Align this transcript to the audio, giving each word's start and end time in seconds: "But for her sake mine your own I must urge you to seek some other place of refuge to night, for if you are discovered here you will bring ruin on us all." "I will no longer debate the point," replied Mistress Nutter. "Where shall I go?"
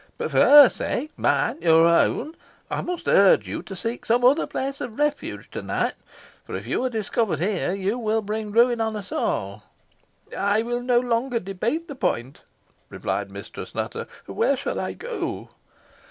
"But 0.17 0.31
for 0.31 0.37
her 0.39 0.67
sake 0.67 1.11
mine 1.15 1.61
your 1.61 1.85
own 1.85 2.35
I 2.71 2.81
must 2.81 3.07
urge 3.07 3.47
you 3.47 3.61
to 3.61 3.75
seek 3.75 4.03
some 4.07 4.25
other 4.25 4.47
place 4.47 4.81
of 4.81 4.97
refuge 4.97 5.51
to 5.51 5.61
night, 5.61 5.93
for 6.43 6.55
if 6.55 6.65
you 6.65 6.83
are 6.83 6.89
discovered 6.89 7.37
here 7.37 7.71
you 7.73 7.99
will 7.99 8.23
bring 8.23 8.51
ruin 8.51 8.81
on 8.81 8.95
us 8.95 9.11
all." 9.11 9.61
"I 10.35 10.63
will 10.63 10.81
no 10.81 10.99
longer 10.99 11.39
debate 11.39 11.87
the 11.87 11.93
point," 11.93 12.41
replied 12.89 13.29
Mistress 13.29 13.75
Nutter. 13.75 14.07
"Where 14.25 14.57
shall 14.57 14.79
I 14.79 14.93
go?" 14.93 15.49